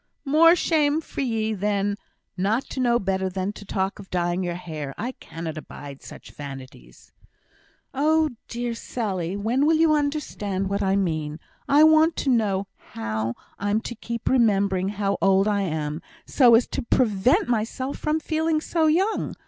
"More 0.25 0.55
shame 0.55 0.99
for 0.99 1.21
ye, 1.21 1.53
then, 1.53 1.95
not 2.35 2.63
to 2.71 2.79
know 2.79 2.97
better 2.97 3.29
than 3.29 3.53
to 3.53 3.63
talk 3.63 3.99
of 3.99 4.09
dyeing 4.09 4.43
your 4.43 4.55
hair. 4.55 4.95
I 4.97 5.11
cannot 5.11 5.59
abide 5.59 6.01
such 6.01 6.31
vanities!" 6.31 7.11
"Oh, 7.93 8.31
dear! 8.47 8.73
Sally, 8.73 9.37
when 9.37 9.67
will 9.67 9.75
you 9.75 9.93
understand 9.93 10.71
what 10.71 10.81
I 10.81 10.95
mean? 10.95 11.39
I 11.69 11.83
want 11.83 12.15
to 12.15 12.31
know 12.31 12.65
how 12.97 13.35
I 13.59 13.69
am 13.69 13.79
to 13.81 13.93
keep 13.93 14.27
remembering 14.27 14.89
how 14.89 15.19
old 15.21 15.47
I 15.47 15.61
am, 15.61 16.01
so 16.25 16.55
as 16.55 16.65
to 16.69 16.81
prevent 16.81 17.47
myself 17.47 17.99
from 17.99 18.19
feeling 18.19 18.59
so 18.59 18.87
young? 18.87 19.35